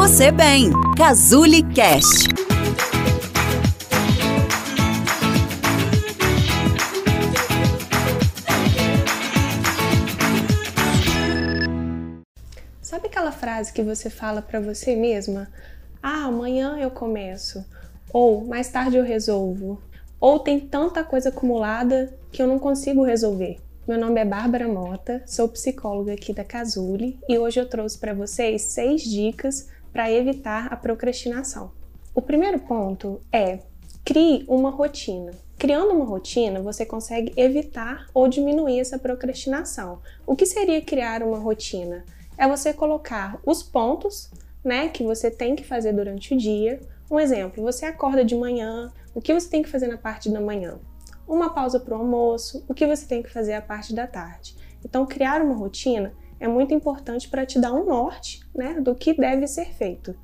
você 0.00 0.32
bem. 0.32 0.70
Cazuli 0.96 1.62
Cast. 1.74 2.30
Sabe 12.80 13.08
aquela 13.08 13.30
frase 13.30 13.74
que 13.74 13.82
você 13.82 14.08
fala 14.08 14.40
para 14.40 14.58
você 14.58 14.96
mesma? 14.96 15.50
Ah, 16.02 16.24
amanhã 16.24 16.78
eu 16.78 16.90
começo. 16.90 17.62
Ou 18.10 18.46
mais 18.46 18.70
tarde 18.70 18.96
eu 18.96 19.04
resolvo. 19.04 19.82
Ou 20.18 20.38
tem 20.38 20.58
tanta 20.58 21.04
coisa 21.04 21.28
acumulada 21.28 22.10
que 22.32 22.40
eu 22.40 22.46
não 22.46 22.58
consigo 22.58 23.04
resolver. 23.04 23.58
Meu 23.86 23.98
nome 23.98 24.18
é 24.18 24.24
Bárbara 24.24 24.66
Mota, 24.66 25.22
sou 25.26 25.46
psicóloga 25.46 26.14
aqui 26.14 26.32
da 26.32 26.44
Casule 26.44 27.18
e 27.28 27.38
hoje 27.38 27.60
eu 27.60 27.68
trouxe 27.68 27.98
para 27.98 28.14
vocês 28.14 28.62
seis 28.62 29.02
dicas 29.02 29.68
para 29.92 30.10
evitar 30.10 30.72
a 30.72 30.76
procrastinação. 30.76 31.72
O 32.14 32.22
primeiro 32.22 32.58
ponto 32.60 33.20
é 33.32 33.60
crie 34.04 34.44
uma 34.48 34.70
rotina. 34.70 35.32
Criando 35.58 35.92
uma 35.92 36.04
rotina, 36.04 36.60
você 36.62 36.86
consegue 36.86 37.32
evitar 37.36 38.06
ou 38.14 38.26
diminuir 38.26 38.80
essa 38.80 38.98
procrastinação. 38.98 40.00
O 40.26 40.34
que 40.34 40.46
seria 40.46 40.80
criar 40.80 41.22
uma 41.22 41.38
rotina? 41.38 42.04
É 42.38 42.48
você 42.48 42.72
colocar 42.72 43.38
os 43.44 43.62
pontos, 43.62 44.30
né, 44.64 44.88
que 44.88 45.04
você 45.04 45.30
tem 45.30 45.54
que 45.54 45.64
fazer 45.64 45.92
durante 45.92 46.34
o 46.34 46.38
dia. 46.38 46.80
Um 47.10 47.20
exemplo, 47.20 47.62
você 47.62 47.84
acorda 47.84 48.24
de 48.24 48.34
manhã, 48.34 48.90
o 49.14 49.20
que 49.20 49.34
você 49.34 49.48
tem 49.48 49.62
que 49.62 49.68
fazer 49.68 49.86
na 49.86 49.98
parte 49.98 50.30
da 50.30 50.40
manhã? 50.40 50.78
Uma 51.28 51.50
pausa 51.50 51.78
para 51.78 51.94
o 51.94 51.98
almoço, 51.98 52.64
o 52.68 52.74
que 52.74 52.86
você 52.86 53.06
tem 53.06 53.22
que 53.22 53.30
fazer 53.30 53.52
a 53.52 53.62
parte 53.62 53.94
da 53.94 54.06
tarde. 54.06 54.56
Então, 54.84 55.06
criar 55.06 55.42
uma 55.42 55.54
rotina 55.54 56.14
é 56.40 56.48
muito 56.48 56.72
importante 56.72 57.28
para 57.28 57.44
te 57.44 57.60
dar 57.60 57.72
um 57.72 57.84
norte 57.84 58.40
né, 58.54 58.80
do 58.80 58.94
que 58.94 59.12
deve 59.12 59.46
ser 59.46 59.66
feito. 59.74 60.16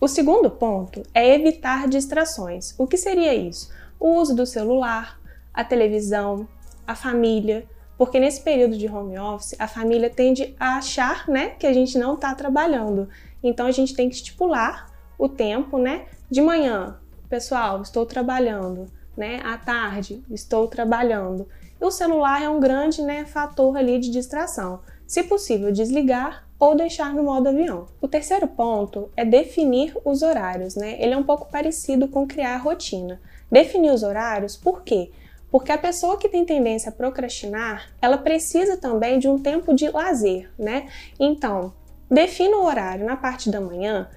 O 0.00 0.08
segundo 0.08 0.50
ponto 0.50 1.02
é 1.14 1.34
evitar 1.34 1.88
distrações. 1.88 2.74
O 2.76 2.86
que 2.86 2.96
seria 2.96 3.32
isso? 3.32 3.70
O 3.98 4.16
uso 4.16 4.34
do 4.34 4.44
celular, 4.44 5.20
a 5.54 5.62
televisão, 5.62 6.48
a 6.86 6.96
família, 6.96 7.68
porque 7.96 8.18
nesse 8.18 8.40
período 8.40 8.76
de 8.76 8.88
home 8.88 9.18
office 9.18 9.54
a 9.58 9.68
família 9.68 10.10
tende 10.10 10.56
a 10.58 10.78
achar 10.78 11.28
né, 11.28 11.50
que 11.50 11.66
a 11.66 11.72
gente 11.72 11.96
não 11.96 12.14
está 12.14 12.34
trabalhando. 12.34 13.08
Então 13.42 13.66
a 13.66 13.70
gente 13.70 13.94
tem 13.94 14.08
que 14.08 14.16
estipular 14.16 14.90
o 15.18 15.28
tempo, 15.28 15.78
né? 15.78 16.06
De 16.30 16.40
manhã, 16.40 16.98
pessoal, 17.28 17.82
estou 17.82 18.06
trabalhando, 18.06 18.86
né? 19.16 19.40
À 19.44 19.58
tarde, 19.58 20.24
estou 20.30 20.66
trabalhando. 20.66 21.46
E 21.78 21.84
o 21.84 21.90
celular 21.90 22.42
é 22.42 22.48
um 22.48 22.58
grande 22.58 23.02
né, 23.02 23.26
fator 23.26 23.76
ali 23.76 23.98
de 23.98 24.10
distração 24.10 24.80
se 25.10 25.24
possível 25.24 25.72
desligar 25.72 26.46
ou 26.56 26.76
deixar 26.76 27.12
no 27.12 27.24
modo 27.24 27.48
avião. 27.48 27.86
O 28.00 28.06
terceiro 28.06 28.46
ponto 28.46 29.10
é 29.16 29.24
definir 29.24 29.92
os 30.04 30.22
horários, 30.22 30.76
né? 30.76 30.98
Ele 31.00 31.12
é 31.12 31.16
um 31.16 31.24
pouco 31.24 31.50
parecido 31.50 32.06
com 32.06 32.28
criar 32.28 32.58
rotina. 32.58 33.20
Definir 33.50 33.90
os 33.90 34.04
horários, 34.04 34.56
por 34.56 34.84
quê? 34.84 35.10
Porque 35.50 35.72
a 35.72 35.78
pessoa 35.78 36.16
que 36.16 36.28
tem 36.28 36.44
tendência 36.44 36.90
a 36.90 36.92
procrastinar, 36.92 37.90
ela 38.00 38.18
precisa 38.18 38.76
também 38.76 39.18
de 39.18 39.26
um 39.26 39.36
tempo 39.36 39.74
de 39.74 39.90
lazer, 39.90 40.48
né? 40.56 40.86
Então, 41.18 41.72
defina 42.08 42.58
o 42.58 42.64
horário 42.64 43.04
na 43.04 43.16
parte 43.16 43.50
da 43.50 43.60
manhã, 43.60 44.08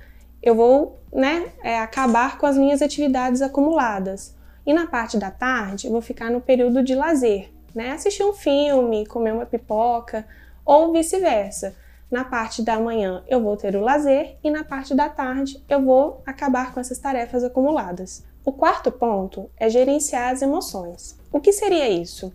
eu 0.44 0.54
vou, 0.54 1.00
né, 1.12 1.52
é, 1.64 1.80
acabar 1.80 2.38
com 2.38 2.46
as 2.46 2.56
minhas 2.56 2.84
atividades 2.84 3.42
acumuladas. 3.42 4.36
E 4.64 4.72
na 4.72 4.86
parte 4.86 5.18
da 5.18 5.32
tarde, 5.32 5.88
eu 5.88 5.92
vou 5.92 6.04
ficar 6.04 6.30
no 6.30 6.40
período 6.40 6.84
de 6.84 6.94
lazer, 6.94 7.52
né? 7.74 7.94
Assistir 7.94 8.24
um 8.24 8.34
filme, 8.34 9.08
comer 9.08 9.34
uma 9.34 9.48
pipoca, 9.48 10.24
ou 10.66 10.92
vice-versa. 10.92 11.76
Na 12.10 12.24
parte 12.24 12.62
da 12.62 12.80
manhã 12.80 13.24
eu 13.28 13.42
vou 13.42 13.58
ter 13.58 13.76
o 13.76 13.82
lazer 13.82 14.38
e 14.44 14.52
na 14.52 14.64
parte 14.64 14.94
da 14.94 15.10
tarde 15.10 15.64
eu 15.68 15.82
vou 15.82 16.22
acabar 16.26 16.74
com 16.74 16.80
essas 16.80 17.00
tarefas 17.00 17.44
acumuladas. 17.44 18.24
O 18.46 18.52
quarto 18.52 18.92
ponto 18.92 19.50
é 19.58 19.70
gerenciar 19.70 20.32
as 20.32 20.42
emoções. 20.42 21.18
O 21.32 21.40
que 21.40 21.52
seria 21.52 21.90
isso? 21.90 22.34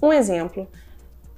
Um 0.00 0.12
exemplo: 0.12 0.68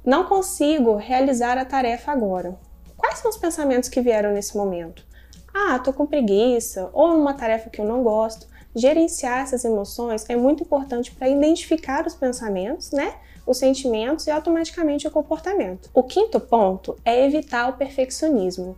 não 0.05 0.25
consigo 0.25 0.97
realizar 0.97 1.57
a 1.57 1.65
tarefa 1.65 2.13
agora. 2.13 2.59
Quais 2.97 3.19
são 3.19 3.31
os 3.31 3.37
pensamentos 3.37 3.89
que 3.89 4.01
vieram 4.01 4.33
nesse 4.33 4.57
momento? 4.57 5.07
Ah, 5.55 5.79
tô 5.79 5.93
com 5.93 6.07
preguiça, 6.07 6.91
ou 6.93 7.17
uma 7.17 7.35
tarefa 7.35 7.71
que 7.71 7.81
eu 7.81 7.85
não 7.85 8.03
gosto. 8.03 8.47
Gerenciar 8.75 9.43
essas 9.43 9.65
emoções 9.65 10.25
é 10.29 10.37
muito 10.37 10.63
importante 10.63 11.13
para 11.13 11.29
identificar 11.29 12.07
os 12.07 12.15
pensamentos, 12.15 12.93
né? 12.93 13.15
os 13.47 13.59
sentimentos 13.59 14.27
e 14.27 14.31
automaticamente 14.31 15.07
o 15.09 15.11
comportamento. 15.11 15.91
O 15.93 16.03
quinto 16.03 16.39
ponto 16.39 16.97
é 17.05 17.27
evitar 17.27 17.69
o 17.69 17.73
perfeccionismo. 17.73 18.77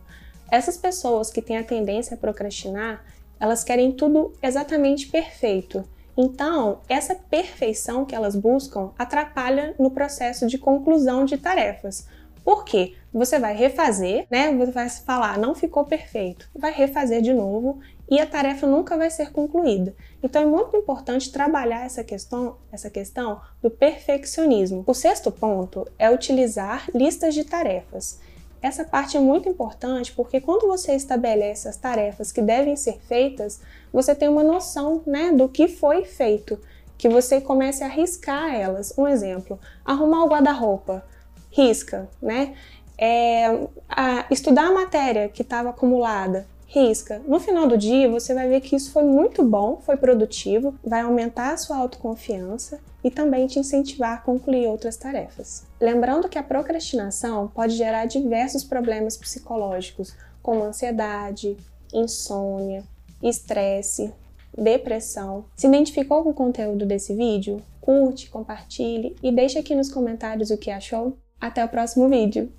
Essas 0.51 0.77
pessoas 0.77 1.29
que 1.29 1.41
têm 1.41 1.57
a 1.57 1.63
tendência 1.63 2.15
a 2.15 2.17
procrastinar, 2.17 3.03
elas 3.39 3.63
querem 3.63 3.91
tudo 3.91 4.33
exatamente 4.41 5.07
perfeito. 5.07 5.83
Então, 6.15 6.79
essa 6.87 7.15
perfeição 7.15 8.05
que 8.05 8.15
elas 8.15 8.35
buscam 8.35 8.91
atrapalha 8.97 9.75
no 9.79 9.91
processo 9.91 10.47
de 10.47 10.57
conclusão 10.57 11.25
de 11.25 11.37
tarefas. 11.37 12.07
Por 12.43 12.65
quê? 12.65 12.93
Você 13.11 13.39
vai 13.39 13.55
refazer, 13.55 14.27
né? 14.29 14.53
Você 14.53 14.71
vai 14.71 14.89
falar, 14.89 15.37
não 15.37 15.55
ficou 15.55 15.85
perfeito. 15.85 16.49
Vai 16.53 16.71
refazer 16.71 17.21
de 17.21 17.33
novo 17.33 17.79
e 18.13 18.19
a 18.19 18.27
tarefa 18.27 18.67
nunca 18.67 18.95
vai 18.95 19.09
ser 19.09 19.31
concluída. 19.31 19.95
Então 20.21 20.39
é 20.39 20.45
muito 20.45 20.77
importante 20.77 21.31
trabalhar 21.31 21.83
essa 21.83 22.03
questão, 22.03 22.57
essa 22.71 22.87
questão 22.87 23.41
do 23.59 23.71
perfeccionismo. 23.71 24.83
O 24.85 24.93
sexto 24.93 25.31
ponto 25.31 25.83
é 25.97 26.11
utilizar 26.11 26.87
listas 26.93 27.33
de 27.33 27.43
tarefas. 27.43 28.19
Essa 28.61 28.85
parte 28.85 29.17
é 29.17 29.19
muito 29.19 29.49
importante 29.49 30.11
porque 30.11 30.39
quando 30.39 30.67
você 30.67 30.93
estabelece 30.93 31.67
as 31.67 31.75
tarefas 31.75 32.31
que 32.31 32.39
devem 32.39 32.75
ser 32.75 32.99
feitas, 33.07 33.61
você 33.91 34.13
tem 34.13 34.29
uma 34.29 34.43
noção 34.43 35.01
né, 35.07 35.31
do 35.31 35.49
que 35.49 35.67
foi 35.67 36.05
feito, 36.05 36.59
que 36.95 37.09
você 37.09 37.41
comece 37.41 37.83
a 37.83 37.87
riscar 37.87 38.53
elas. 38.53 38.93
Um 38.95 39.07
exemplo: 39.07 39.59
arrumar 39.83 40.23
o 40.23 40.29
guarda-roupa, 40.29 41.03
risca, 41.49 42.07
né? 42.21 42.53
É, 42.95 43.47
a, 43.89 44.27
estudar 44.29 44.67
a 44.67 44.71
matéria 44.71 45.29
que 45.29 45.41
estava 45.41 45.71
acumulada, 45.71 46.45
risca. 46.73 47.21
No 47.27 47.39
final 47.39 47.67
do 47.67 47.77
dia, 47.77 48.09
você 48.09 48.33
vai 48.33 48.49
ver 48.49 48.59
que 48.61 48.75
isso 48.75 48.91
foi 48.91 49.03
muito 49.03 49.43
bom, 49.43 49.79
foi 49.85 49.95
produtivo, 49.95 50.73
vai 50.83 51.01
aumentar 51.01 51.53
a 51.53 51.57
sua 51.57 51.77
autoconfiança 51.77 52.79
e 53.03 53.11
também 53.11 53.45
te 53.45 53.59
incentivar 53.59 54.13
a 54.13 54.21
concluir 54.21 54.65
outras 54.67 54.97
tarefas. 54.97 55.67
Lembrando 55.79 56.27
que 56.27 56.37
a 56.37 56.43
procrastinação 56.43 57.47
pode 57.47 57.75
gerar 57.75 58.05
diversos 58.05 58.63
problemas 58.63 59.15
psicológicos, 59.15 60.15
como 60.41 60.63
ansiedade, 60.63 61.55
insônia, 61.93 62.83
estresse, 63.21 64.11
depressão. 64.57 65.45
Se 65.55 65.67
identificou 65.67 66.23
com 66.23 66.31
o 66.31 66.33
conteúdo 66.33 66.87
desse 66.87 67.15
vídeo? 67.15 67.61
Curte, 67.79 68.31
compartilhe 68.31 69.15
e 69.21 69.31
deixe 69.31 69.59
aqui 69.59 69.75
nos 69.75 69.91
comentários 69.91 70.49
o 70.49 70.57
que 70.57 70.71
achou. 70.71 71.17
Até 71.39 71.63
o 71.63 71.69
próximo 71.69 72.09
vídeo! 72.09 72.51